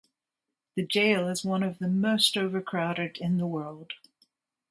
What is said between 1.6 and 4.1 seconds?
of the most overcrowded in the world.